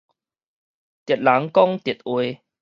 [0.03, 0.03] 直
[1.13, 2.43] 人講直話